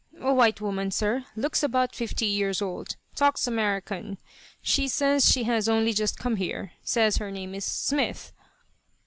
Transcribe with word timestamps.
"A 0.19 0.33
white 0.33 0.59
woman, 0.59 0.89
sir. 0.89 1.25
Looks 1.35 1.61
about 1.61 1.93
fifty 1.93 2.25
years 2.25 2.59
old. 2.59 2.95
Talks 3.13 3.45
American. 3.45 4.17
Says 4.63 5.31
she 5.31 5.43
has 5.43 5.69
only 5.69 5.93
just 5.93 6.17
come 6.17 6.37
here. 6.37 6.71
Says 6.81 7.17
her 7.17 7.29
name 7.29 7.53
is 7.53 7.65
Smith." 7.65 8.33